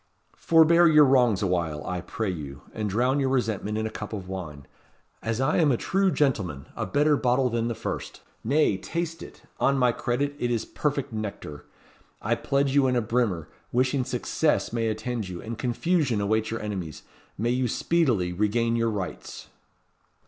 [0.37, 4.27] "Forbear your wrongs awhile, I pray you, and drown your resentment in a cup of
[4.27, 4.65] wine.
[5.21, 6.65] As I am a true gentleman!
[6.75, 8.21] a better bottle than the first!
[8.43, 9.43] Nay, taste it.
[9.59, 11.65] On my credit, it is perfect nectar.
[12.19, 16.61] I pledge you in a brimmer; wishing Success may attend you, and Confusion await your
[16.63, 17.03] Enemies!
[17.37, 19.49] May you speedily regain your Rights!"